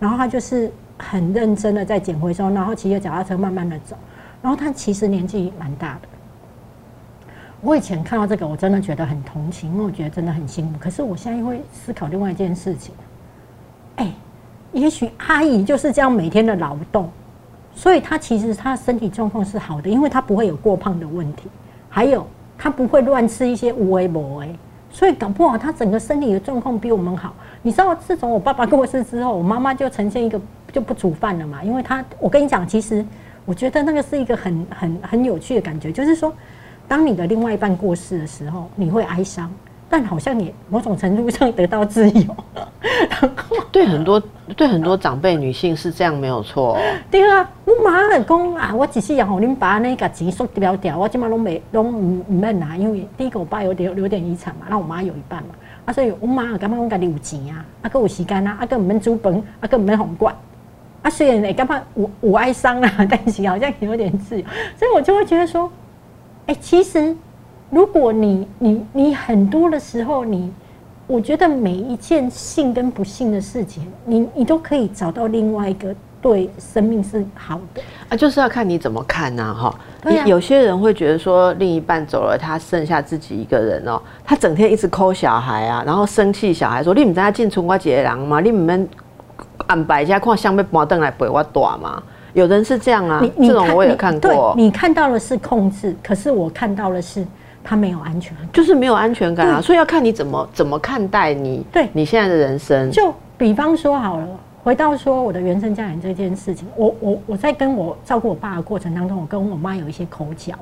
[0.00, 3.96] 然后他就是很认真的在捡回收，然后骑着脚踏车慢慢的走，
[4.40, 6.08] 然后他其实年纪蛮大的。
[7.60, 10.78] 我以前看到这个，我真的觉得很同情，因为我觉得真的很辛苦。
[10.78, 12.94] 可是我现在会思考另外一件事情，
[13.96, 14.12] 哎、
[14.72, 17.10] 也许阿姨就是这样每天的劳动，
[17.74, 21.48] 所以她其实她身体状况是好的，因为她不会有过胖的问题，
[21.88, 22.24] 还有
[22.56, 24.48] 她不会乱吃一些无为博哎，
[24.88, 27.34] 所以搞不好她整个身体的状况比我们好。
[27.62, 30.40] 你知道，自从我爸爸过世之后，我妈妈就呈现一个
[30.72, 33.04] 就不煮饭了嘛，因为她我跟你讲，其实
[33.44, 36.32] 我觉得那个是一个很很很有趣的感觉，就是说。
[36.90, 39.52] 当你的另外一半过世的时候，你会哀伤，
[39.90, 42.24] 但好像也某种程度上得到自由。
[43.10, 43.28] 然后，
[43.70, 44.22] 对很多
[44.56, 46.80] 对很多长辈女性是这样没有错、 哦。
[47.10, 55.50] 对啊，我妈就讲啊，我一世人互恁爸那个钱缩掉掉，我今嘛拢没拢唔唔免拿，因为第一个我爸有点有点遗产嘛，那我妈有一半嘛，
[55.88, 60.36] 啊，所以我妈感觉讲家己有钱啊，啊，佮有时间啊，啊，佮唔免煮饭，啊，佮唔免红管。
[61.00, 64.44] 啊，虽然会感觉有 有哀伤啊，但是好像有点自由，
[64.76, 65.72] 所以我就会觉得说。
[66.46, 67.14] 哎、其实
[67.70, 70.50] 如果你你你很多的时候，你
[71.06, 77.82] 我觉得每一件幸跟不幸的事情，你你都可以找到另外一个对生命是好的。
[78.08, 79.74] 啊，就是要看你怎么看呐、哈。
[80.24, 88.40] 有些人会觉得说，另一半走了，他剩下自己一个人哦，他整天一直抠小孩啊，然后生气小孩说：“你唔知道进村我一个人吗？
[88.40, 88.88] 你唔免
[89.66, 92.02] 安排一下看像被搬凳来陪我大吗？”
[92.34, 94.54] 有人是这样啊，这种我也看对过。
[94.56, 97.26] 你看到的是控制，可是我看到的是
[97.64, 98.48] 他没有安全感。
[98.52, 102.90] 就是没有安全感啊，所以要看你怎么怎么看待你对你现在的人生。
[102.90, 104.26] 就比方说好了，
[104.68, 110.52] 回到说我的原生家庭这件事情，我我我在跟我照顾我爸的过程当中，我跟我妈有一些口角。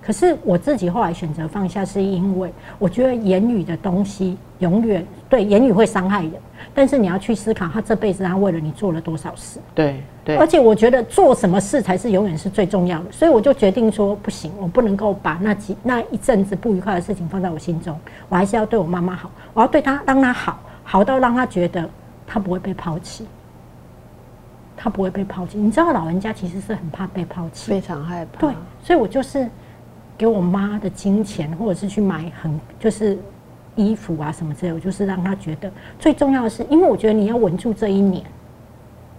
[0.00, 6.32] 可是我自己后来选择放下，是因为我觉得言语的东西永远对言语会伤害人，
[6.74, 9.60] 但是你要去思考他这辈子他为了你做了多少事。
[9.74, 17.94] 对对而且我觉得做什么事才是永远是最重要的，所以我就决定说不行，我不能够把那几那一阵子不愉快的事情放在我心中，
[18.30, 21.86] 我还是要对我妈妈好，我要对她让她好，好到让她觉得
[22.26, 23.26] 她不会被抛弃，
[24.76, 25.58] 她不会被抛弃。
[25.58, 28.40] 你知道老人家其实是很怕被抛弃，非常害怕。
[28.40, 29.48] 对，所以我就是
[30.16, 33.18] 给我妈的金钱，或者是去买很就是
[33.76, 38.24] 衣服啊什么之类，我就是让她觉得最重要的是，因为我觉得你要稳住这一年，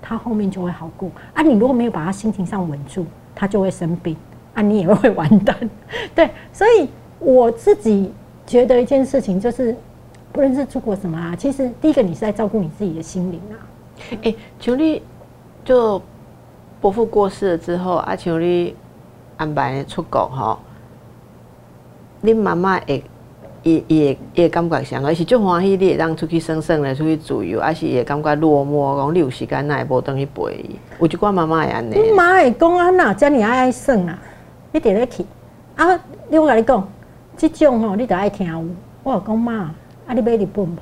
[0.02, 1.42] 他后面就会好过啊。
[1.42, 4.16] 你如果没有把他心情上稳住，他就会生病
[4.54, 5.58] 啊，你也会完蛋。
[6.14, 6.88] 对，所以
[7.20, 8.12] 我自己
[8.46, 9.76] 觉得一件事情就是，
[10.32, 13.56] 不论是出国什么啊，其实第一个你是在照顾你自己的心灵啊。
[14.22, 15.02] 哎、像你
[15.66, 16.02] 就
[16.80, 18.76] 伯父过世了之后，啊，像你
[19.38, 20.60] 安排出国吼，
[22.24, 23.04] 恁妈妈会
[23.64, 25.12] 伊伊会伊会感觉啥？
[25.12, 28.96] 伊是足欢喜，你会当出去耍耍咧出去自由，还是会感觉落寞？
[28.96, 30.80] 讲你有时间，那会无等去陪伊？
[31.00, 32.00] 有一寡妈妈会安尼。
[32.00, 34.20] 你妈会讲啊，哪遮尔爱耍啊？
[34.72, 35.26] 你伫咧去
[35.76, 36.00] 啊？
[36.30, 36.88] 你我甲你讲，
[37.36, 38.64] 即种吼，你着爱听有。
[39.02, 39.54] 我讲妈，
[40.06, 40.78] 啊，你买日本无？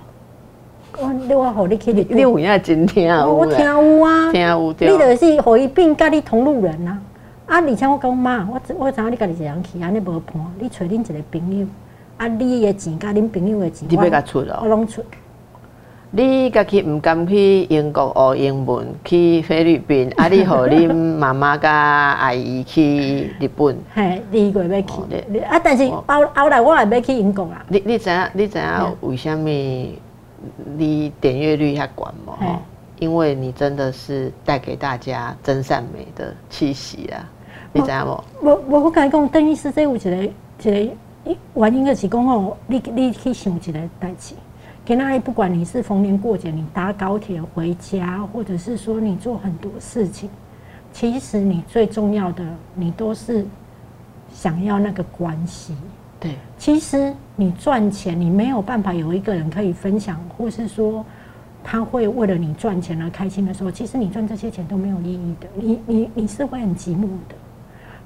[0.99, 2.43] 我你我互你去日你有本。
[2.43, 5.15] 影真听有我我听，有啊，听有你对。
[5.15, 6.99] 就是互伊变甲你同路人啊。
[7.45, 11.65] 啊，而且我讲妈，我我知影你家己一个人去，安尼无伴，你找恁一个朋友，
[12.17, 15.03] 啊，你的钱甲恁朋友的钱，你要出哦我拢出。
[16.15, 23.75] 你家己毋甘去英国学英文，去菲律宾， 啊，你互恁妈妈甲阿姨去日本。
[23.93, 27.65] 嘿，二月要去哦你，你啊，但是哦后后来我也要去英国啊。
[27.67, 29.49] 你你知影你知嗯影为什么
[30.77, 32.31] 你点阅率遐悬无？
[32.39, 32.59] 嘿吼，
[32.99, 37.29] 因为你真的是带给大家真善美的气息啊！
[37.71, 38.47] 你知道无？
[38.47, 40.27] 我我我甲你讲，邓医师这有一个一
[40.63, 40.95] 个
[41.55, 44.35] 原因就是讲哦，你你去想一个代志。
[44.85, 50.29] 今仔日不管你是逢年过节，你搭高铁回家，或者是说你做很多事情，
[50.91, 52.43] 其实你最重要的，
[52.75, 53.45] 你都是
[54.33, 55.73] 想要那个关系。
[56.23, 61.05] 对，其实你赚钱，你没有办法有一个人可以分享，或是说
[61.61, 67.35] 他会为了你赚钱而开心的时候，其实你赚这些钱都没有意义的，你你你是会很寂寞的。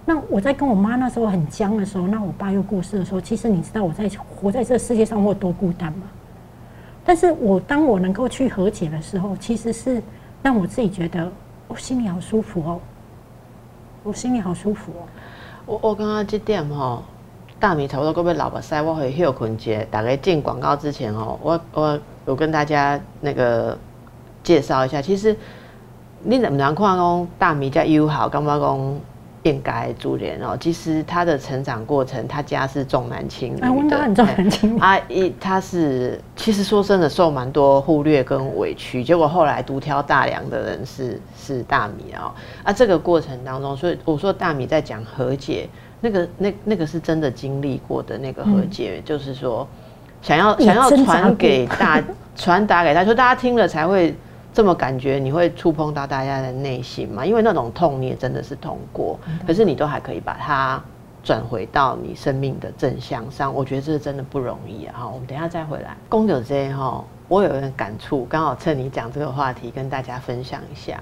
[0.03, 6.07] 那我在跟我妈那时候很僵的时候，那我爸又过世的时候，其实你知道我在活在这世界上我有多孤单吗？
[7.05, 10.01] 但是我当我能够去和解的时候，其实是
[10.41, 11.31] 让我自己觉得
[11.67, 12.79] 我心里好舒服哦，
[14.01, 15.05] 我心里好舒服哦。
[15.67, 17.03] 我我刚刚这点吼，
[17.59, 19.85] 大米差不多够要老目屎，我会休困一下。
[19.89, 23.77] 大概进广告之前哦，我我有跟大家那个
[24.43, 25.35] 介绍一下，其实
[26.23, 28.99] 你怎么样看讲大米加友好，感觉讲
[29.43, 42.33] 应该主人哦，其实他的成长过程，他家是重男轻女的，啊，温达很重男轻女，啊，一他是其实说真的受蛮多忽略跟委屈，结果后来独挑大梁的人是是大米哦。
[42.63, 49.67] 啊，这个过程当中，所以我说大米在讲和解，那个那那个是真的经历过的那个和解，就是说
[50.21, 52.01] 想要想要传给大
[52.35, 54.15] 传达给他，说大家听了才会
[54.53, 57.25] 这么感觉，你会触碰到大家的内心嘛？
[57.25, 60.81] 因为那种痛你也真的是痛过，可是你都还可以把它
[61.23, 64.93] 转回到你生命的正向上，我觉得这是真的不容易啊！
[64.99, 65.97] 哈，我们等一下再回来。
[66.07, 71.01] 公九这哈，我有点感触，刚好趁你讲这个话题，跟大家分享一下。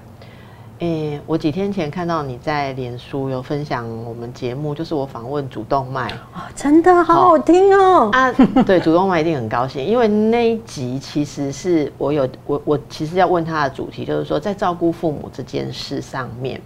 [0.79, 8.09] 诶、我几天前看到你在脸书有分享我们节目，就是我访问主动脉哦，真的好好听哦。
[8.11, 8.29] 啊，
[8.67, 16.59] 对，主动脉一定很高兴，因为那一集其实是我有我我其实要问他的主题，就是说在照顾父母这件事上面，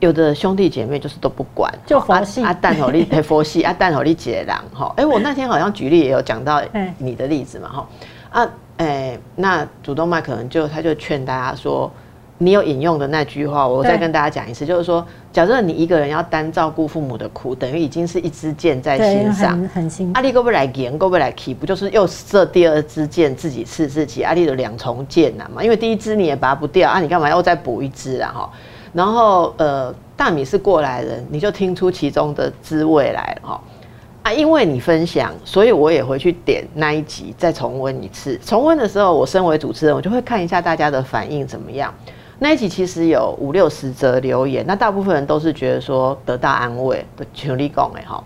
[0.00, 4.92] 有的兄弟姐妹就是都不管，就佛系啊啊，蛋吼你嘿 佛系啊，蛋头力解囊哈。
[4.98, 7.88] 哎，我那天好像举例也有讲到哎你的例子嘛哈
[8.42, 11.90] 啊，哎，那主动脉可能就他就劝大家说。
[12.44, 20.20] 你有引用的那句话，我再跟大家讲一次，就是说，假设你一个人要单照顾父母的苦，等于已经是一支箭在，心上，很很辛苦阿。
[20.20, 24.22] 力够不来演，够不来 key，不就是又射第二支箭自己刺自己？
[24.22, 28.32] 阿力的两重箭呐嘛，因为第一支你也拔不掉啊，你干嘛要再补一支啊？
[28.34, 28.50] 哈，
[28.92, 33.60] 然后呃，大米是过来人，你就听出其中的滋味来了哈。
[34.24, 38.38] 啊，因为你分享，所以我也回去点那一集再重温一次。
[38.44, 41.92] 重温的时候，我身为主持人，我就会看一下大家的反应怎么样。
[42.42, 48.20] 那一集其实有五六十则留言，那大部分人都是觉得说得到安慰，就像你讲的哈。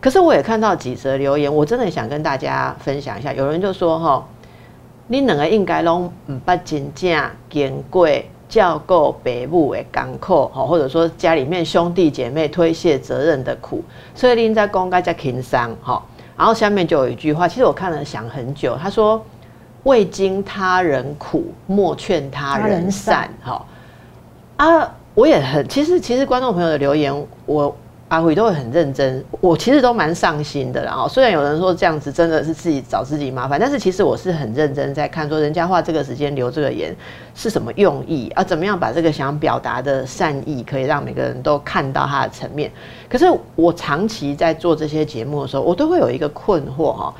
[0.00, 3.32] 可是我也看到几则留言，我真的想跟大家分享一下。
[3.32, 4.26] 有人就说哈，
[5.06, 8.08] 你两个应该拢唔捌真正经过
[8.48, 16.02] 教过北母的艰苦，哈，或者说家里面兄弟姐妹推卸责任的苦，所以您在公该在轻伤哈。
[16.36, 19.24] 然后下面就有一句话，其实我看了想很久，他说
[19.84, 23.64] 未经他人苦，莫劝他人善，哈
[24.56, 27.74] 啊，我也很，其实其实观众朋友的留言我。
[28.08, 30.84] 阿辉都会很认真，我其实都蛮上心的。
[30.84, 36.94] 然后虽然有人说这样子真的是自己找自己麻烦，但是其实我是很认真在看，说人家花这个时间留这个言
[37.34, 38.44] 是什么用意啊？
[38.44, 42.70] 怎么样把这个想表达的善意可以让每个人都看到他的层面？
[43.08, 43.24] 可是
[43.56, 47.14] 我长期在做这些节目的时候，我都会有一个困惑哈，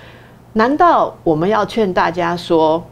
[0.55, 2.83] 难道我们要劝大家说，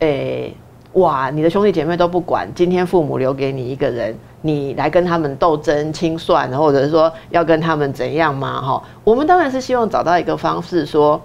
[0.00, 0.54] 诶，
[0.92, 4.14] 哇，你的兄弟姐妹都不管，今天父母留给你一个人？
[4.42, 8.60] 你来跟他们斗争清算，或者是说要跟他们怎样吗？
[8.60, 11.20] 哈，我们当然是希望找到一个方式，说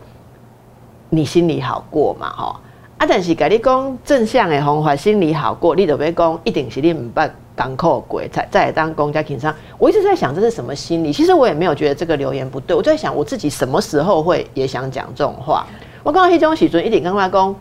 [1.09, 2.59] 你心里好过嘛，哈。
[2.97, 9.53] 啊，但是跟你讲正向的方法，心里好过，你就别讲一定是你唔捌港口鬼才再当公家庭上。
[9.77, 12.75] 我一直在想这是什么心理，其实我也没有觉得这个留言不对。
[12.75, 15.65] 我在想我自己什么时候会也想讲这种话。
[16.01, 17.55] 我刚刚迄种时阵一点跟他讲，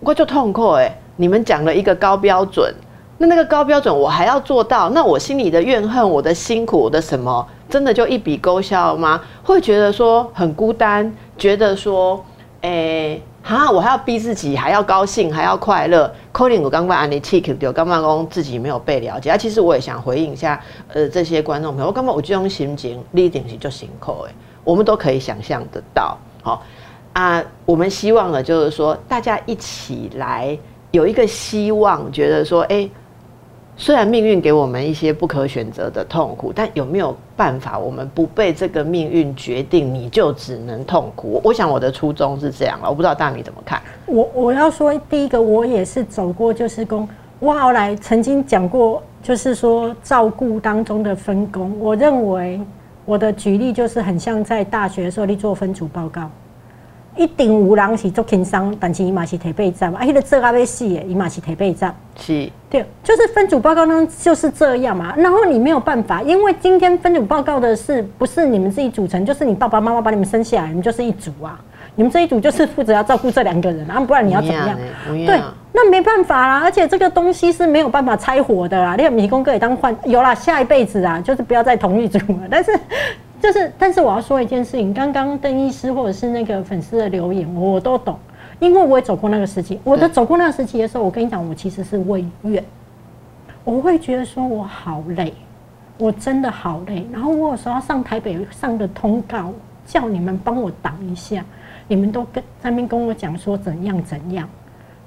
[0.00, 0.92] 我就痛苦诶。
[1.16, 2.74] 你们讲了一个高标准。
[3.16, 9.20] 那那个高标准我还要做到，那我心里的怨恨、我的辛苦、我的什么，真的就一笔勾销吗？
[9.42, 12.24] 会觉得说很孤单，觉得说，
[12.62, 16.12] 诶，哈，我还要逼自己，还要高兴，还要快乐。
[16.32, 19.30] Colin，我刚刚安利 tick 丢，刚刚讲自己没有被了解。
[19.30, 26.16] 啊，其实我也想回应一下，呃，这些观众朋友，我刚刚我这种心情，立定是就辛苦诶，我们都可以想象得到。
[26.42, 26.62] 好
[27.14, 30.56] 啊，我们希望呢，就是说大家一起来
[30.90, 32.88] 有一个希望，觉得说，哎。
[33.80, 41.40] 虽然命运给我们一些不可选择的痛苦，但有没有办法，我们不被这个命运决定，你就只能痛苦？
[41.42, 43.80] 我想我的初衷是这样了，我不知道大米怎么看。
[44.04, 51.74] 我我要说，第一个我也是走过，就是工，我后来曾经讲过，就是说照顾当中的分工。
[51.80, 52.60] 我认为
[53.06, 56.30] 我的举例就是很像在大学的时候你做分组报告。
[57.16, 61.94] 一定有人是做轻松，但是伊嘛是提备站嘛，啊，迄个做啊要死的，伊嘛是提备站。
[62.16, 65.14] 是，对，就是分组报告呢就是这样嘛。
[65.16, 71.60] 然后你没有办法，因为今天分组报告的是不是你们自己组成，就是你爸爸妈妈把你们生下来，你们就是一组啊。
[71.96, 74.78] 你们这一组就是负责要照顾这两个人，啊，不然你要怎么样？
[75.26, 75.40] 对，
[75.72, 76.60] 那没办法啦。
[76.62, 78.94] 而且这个东西是没有办法拆伙的啦。
[78.96, 82.48] 你米工哥也当换有啦，下一辈子啊，就是不要再同一组了。
[82.50, 82.70] 但是。
[83.40, 88.18] 就是，但是我要说一件事情，刚刚邓医师或者是那个粉丝的留言，我都懂，
[88.58, 89.80] 因为我也走过那个时期。
[89.82, 92.62] 我的走过那个时期的时候，我跟你讲，我其实是为怨，
[93.64, 95.32] 我会觉得说我好累，
[95.96, 97.06] 我真的好累。
[97.10, 99.52] 然后我有时候要上台北上的通告，
[99.86, 101.42] 叫你们帮我挡一下，
[101.88, 104.46] 你们都跟那边跟我讲说怎样怎样。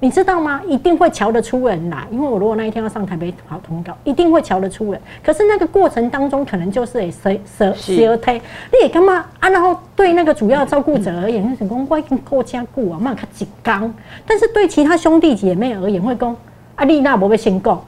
[0.04, 0.60] 你知道吗？
[0.68, 5.00] 一定会瞧得出人来，因为我如果那一天要上台北跑通告，一定会瞧得出人。
[5.24, 9.48] 可是那个过程当中，可能就是诶，谁谁谁推，你也干嘛啊？
[9.48, 13.94] 然后对那个主要照顾者而言，那成功我已经够加固啊，嘛他紧刚。
[14.28, 16.36] 但是对其他兄弟姐妹而言，会讲
[16.76, 17.82] 啊，丽娜不被先告，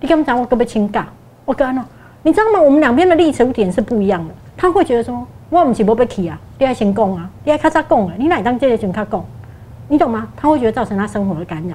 [0.00, 1.02] 你跟我讲我可不请告？
[1.44, 1.84] 我跟他
[2.22, 2.62] 你知道吗？
[2.62, 4.32] 我们两边的立足点是不一样的。
[4.56, 9.24] 他会觉得说，我唔是不被起啊，你爱先讲啊，你爱咔嚓讲啊，你哪当这个先卡讲？
[9.88, 10.28] 你懂吗？
[10.36, 11.74] 他会觉得造成他生活的干扰，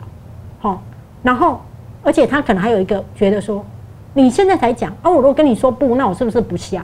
[0.59, 0.81] 好，
[1.23, 1.59] 然后，
[2.03, 3.65] 而且他可能还有一个觉得说，
[4.13, 6.81] 你现在才讲啊，我如果跟你说不，那我是不是不孝？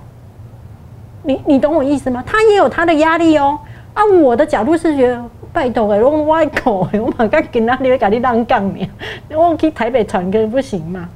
[1.22, 2.24] 你你懂我意思吗？
[2.26, 3.60] 他也有他的压力哦。
[3.94, 8.90] 啊，我的角度是觉得，拜托诶，我歪口诶，我马上跟他你会搞你浪杠面，
[9.30, 11.10] 我去台北传歌不行吗？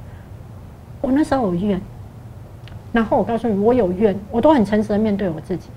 [1.02, 1.82] 我那时候有怨，
[2.92, 5.70] 然后我告诉你，我有怨，我都很诚实的面对我自己，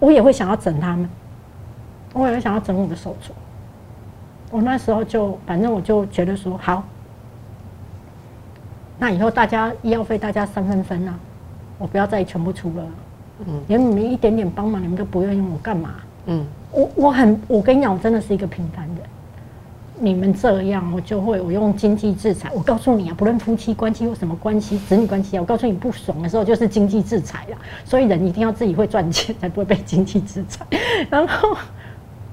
[0.00, 1.08] 我也会想要整他们。
[2.14, 3.30] 我也想要整我的手镯，
[4.50, 6.82] 我那时候就反正我就觉得说好，
[8.98, 11.14] 那以后大家医药费大家三分分啊，
[11.78, 12.84] 我不要再全部出了，
[13.46, 15.90] 嗯，连你们一点点帮忙你们都不愿意我干嘛？
[16.26, 18.96] 嗯，我我很我跟你讲，我真的是一个平凡人，
[19.98, 30.66] 你们这样我就会我用经济制裁，我告诉你啊，不论夫妻关系或什么关系，子女关系啊，我告诉你不爽的时候就是经济制裁了，所以人一定要自己会赚钱，才不会被经济制裁，
[31.10, 31.54] 然后。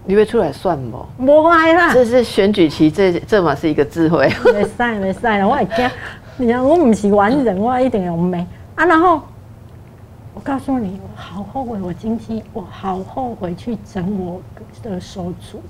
[0.06, 1.06] 你会出来算不？
[1.26, 4.32] 不会啦，这是选举期，这这嘛是一个智慧。
[4.54, 5.90] 没赛没赛了，我会惊。
[6.38, 8.46] 你讲我唔是完人，我一定要美
[8.76, 8.86] 啊。
[8.86, 9.22] 然后
[10.34, 14.42] 我告诉你，我好后悔我经济，我好后悔去整我
[14.84, 15.62] 的手足，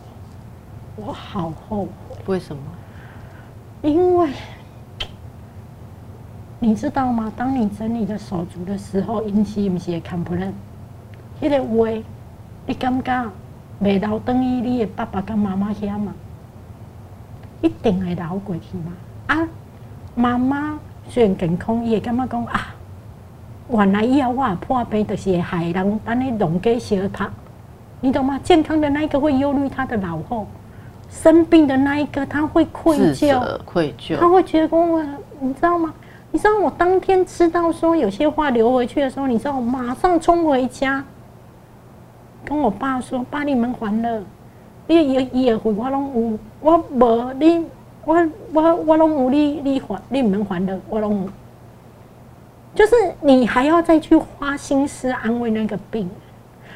[0.95, 2.17] 我好后悔。
[2.25, 2.61] 为什么？
[3.81, 4.29] 因为
[6.59, 7.31] 你知道吗？
[7.37, 10.53] 当你整理的手足的时候，引起一些看不认。
[11.39, 12.03] 迄个话，
[12.65, 13.31] 你感觉
[13.83, 16.13] 袂留等于你的爸爸跟妈妈遐嘛？
[17.61, 18.93] 一定会留过去嘛？
[19.27, 19.47] 啊，
[20.13, 22.75] 妈妈虽然健康，伊会感觉讲啊，
[23.69, 27.27] 原来以后我也破病，就是会害人安尼弄假相拍，
[28.01, 28.39] 你懂吗？
[28.43, 30.47] 健康的那一个会忧虑他的老后，
[31.09, 33.59] 生病的那一个他会愧疚。
[33.65, 35.03] 愧疚他，会觉得跟我，
[35.39, 35.93] 你知道吗？
[36.31, 41.03] 你知道我当天知道说有些话流回去的时候，你知道我马上冲回家，
[42.45, 44.23] 跟我爸说：“爸，你们还了，
[44.87, 47.65] 你伊伊的会我拢有，我无你，
[48.05, 51.29] 我我我拢有你你还，你们还了，我拢有。”
[52.75, 56.11] 就是你还要再去花心思安慰那个病人，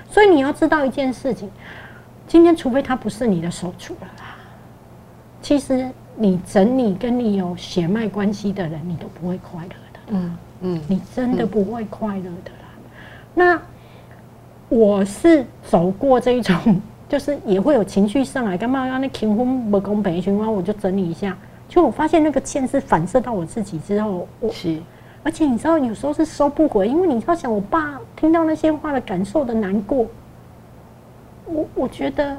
[0.10, 1.50] 所以你要知道一件事情，
[2.26, 4.36] 今天除非他不是你的手足了啦，
[5.42, 10.00] 其实你整你跟你有血脉关系的人，你都不会快乐的。
[10.08, 12.70] 嗯嗯，你真的不会快乐的啦。
[13.34, 13.62] 那
[14.70, 21.36] 我是走过这一种， 就是也会有情绪上来，干嘛让那情婚不公平循环，我就整理一下。
[21.68, 24.80] 就我发现那个线是反射到我自己之后，我是
[25.22, 30.06] 而且你知道有时候是收不回，因为你要想我爸听到那些话的感受的难过，
[31.46, 32.38] 我我觉得，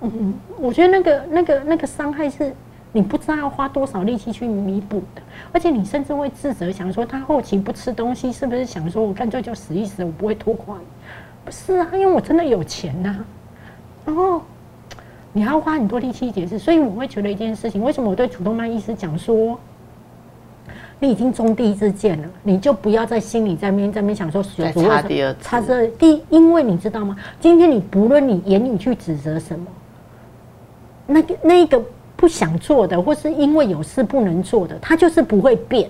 [0.00, 2.52] 嗯，我觉得那个那个那个伤害是
[2.92, 5.22] 你不知道要花多少力气去弥补的，
[5.52, 10.84] 而且你甚至会自责，想说他后期不吃东西，是不是想说我干脆就死一死，我不会拖垮你？
[11.46, 13.24] 不是啊，因为我真的有钱呐、
[14.04, 14.42] 然后
[15.32, 19.56] 你还要花很多力气解释，所以我会觉得一件事情，为什么我对主动脉医师讲说？
[20.98, 27.16] 你已经中第一支箭了，你就不要在心里在面在面想说再主为什么插第二次插这第，因为你知道吗？
[27.38, 29.66] 今天你不论你言语去指责什么，
[31.06, 31.80] 那个那个
[32.16, 35.88] 不想做的，或是因为有事不能做的，他就是不会变。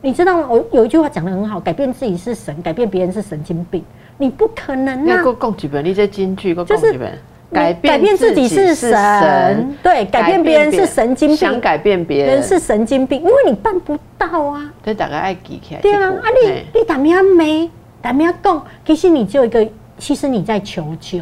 [0.00, 0.48] 你知道吗？
[0.50, 3.84] 我有一句话讲的很好，改变自己是神，改变别人是神经病。
[4.16, 5.16] 你不可能啊！
[5.16, 7.12] 要够讲几本，你这京剧够就是讲几本，
[7.50, 14.72] 你改变自己是神，对，改变别人是神经病，想改变别人人是神经病，因为你办不到啊。
[14.82, 15.80] 对大家爱记起来。
[15.80, 19.66] 对啊，啊你嘿你打咩没打咩讲，其实你只有一个，
[19.98, 21.20] 其实你在求救。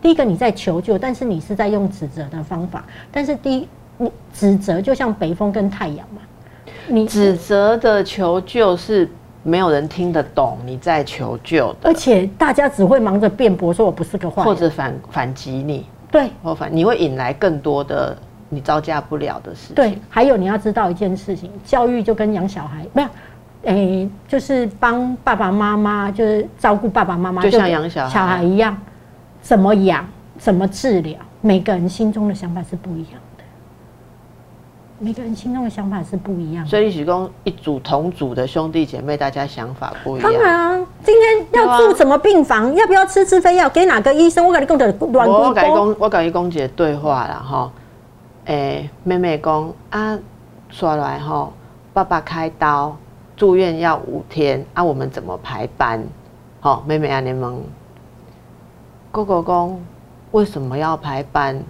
[0.00, 2.84] 第一个你在求救，但是你是在用指责的方法。
[3.10, 6.22] 但是第一，你指责就像北风跟太阳嘛，
[6.86, 9.08] 你指责的求救是
[9.42, 18.16] 没有人听得懂你在求救的而，且大家只会忙着辩驳，说我不是个坏人，或者反反击你，对或反你会引来更多的
[18.48, 19.74] 你招架不了的事情。
[19.74, 23.08] 对，还有你要知道一件事情，教育就跟养小孩没有。
[23.62, 28.78] 诶、就是帮爸爸妈妈，就是照顾爸爸妈妈，就像养小孩小孩一样，
[29.42, 30.06] 怎么养，
[30.38, 33.27] 怎么治疗，每个人心中的想法是不一样的。
[35.00, 36.70] 每个人心中的想法是不一样的。
[36.70, 40.42] 所以你许公一组同组的兄弟姐妹，大家想法不一当样。
[40.42, 45.68] 然啊，今天要住什么病房，要不要吃自费药，给哪个医生，我跟你讲的乱我跟你。
[45.68, 47.70] 讲，我跟你讲一个对话啦吼。
[48.46, 50.18] 诶、妹妹讲啊，
[50.68, 51.52] 说来吼，
[51.92, 52.96] 爸爸开刀
[53.36, 56.02] 住院要五天，啊，我们怎么排班？
[56.60, 57.62] 好、妹妹啊，你们。
[59.12, 59.78] 哥哥讲，
[60.32, 61.62] 为什么要排班？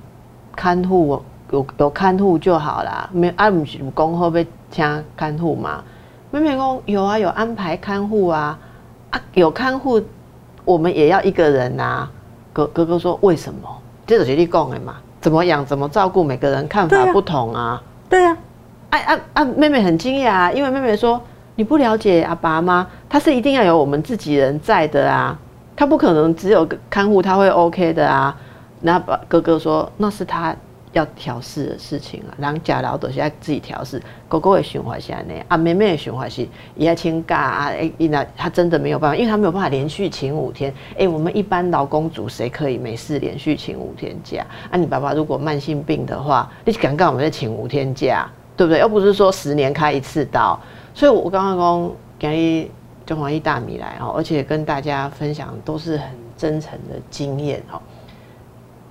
[0.57, 5.83] 看护有有看护就好啦，没啊，不是有讲好要请看护嘛？
[6.31, 8.59] 妹妹讲有啊，有安排看护啊，
[9.11, 10.01] 啊，有看护，
[10.65, 12.09] 我们也要一个人啊。
[12.53, 13.69] 哥哥哥说为什么？
[14.07, 17.81] 这就是你讲的嘛，怎么养怎么照顾，每个人看法不同啊。
[18.11, 18.37] 对啊，
[18.91, 19.45] 啊啊啊！
[19.45, 21.21] 妹妹很惊讶啊，因为妹妹说
[21.55, 25.39] 你不了解阿爸妈，他是一定要有我们自己人在的啊，
[25.77, 28.37] 他不可能只有个看护他会 OK 的啊。
[28.81, 30.55] 那爸哥哥说那是他
[30.93, 34.03] 要调试的事情啊，人家老都是要自己调试。
[34.29, 40.73] 哥哥的循环是安尼，啊妹妹的循环是也要请假啊，哎、那他真的没有办法，因为他没有办法连续请五天。
[40.99, 44.47] 哎、我们一般劳工族谁可以没事连续请五天假？
[44.71, 48.29] 啊，你爸爸如果慢性病的话，你敢干我们再请五天假？
[48.57, 48.81] 对不对？
[48.81, 50.59] 又不是说十年开一次刀，
[50.93, 52.69] 所以我刚刚讲今日
[53.07, 57.81] 中华一大米来哦，而且跟大家分享都是很真诚的经验哦。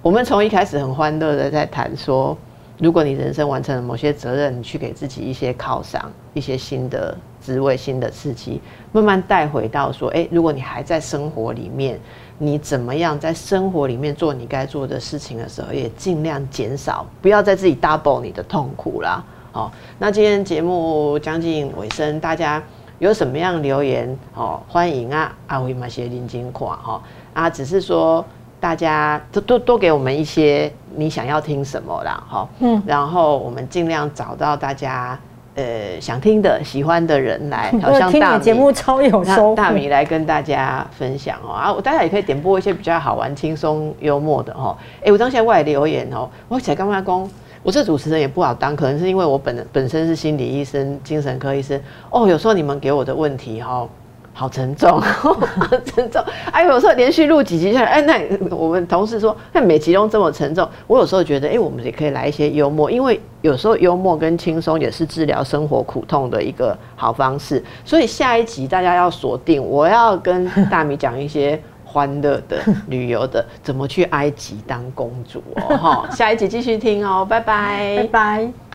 [0.04, 2.38] 我们从一开始很欢乐的在谈说，
[2.78, 12.00] 如果你人生完成了某些责任，你去给自己一些犒赏，一些新的职位、新的刺激，慢慢带回到说，诶，如果你还在生活里面，
[12.38, 19.24] 你怎么样在生活里面做你该做的事情的时候，也尽量减少，不要再自己 double 你的痛苦啦。
[19.54, 22.62] 哦，那今天节目将近尾声，大家
[23.00, 24.62] 有什么样留言哦？
[24.68, 27.02] 欢迎啊，阿辉马些林金款哈
[27.34, 28.24] 啊，只是说
[28.60, 35.18] 大家多多多给我们一些你想要听什么啦哈，嗯然后我们尽量找到大家
[35.54, 39.56] 呃想听的、喜欢的人来， 好我听你节目超有收获。
[39.56, 44.76] 大米来跟大家分享哦啊，我大家也可以点播一些比较好玩、轻松、幽默的哈。
[45.04, 47.30] 哎、我当下外留言哦，我起来刚刚讲，
[47.62, 51.80] 我这主持人也不好当，可能是因为我本本身是心理医生、精神科医生
[52.10, 52.28] 哦。
[52.28, 53.90] 有时候你们给我的问题哈、哦。
[54.38, 55.36] 好沉重， 好
[55.84, 56.24] 沉重。
[56.52, 67.64] 哎，有时候连续录几集下来，哎，那我们同事说，那每集都这么沉重，我有时候觉得，哎，我们也可以来一些幽默，因为有时候幽默跟轻松也是治疗生活苦痛的一个好方式。
[67.84, 72.58] 所以下一集大家要锁定，我要跟大米讲一些欢乐的、
[72.90, 75.76] 旅游的， 怎么去埃及当公主哦。
[75.76, 78.67] 哈，下一集继续听哦，拜拜拜拜。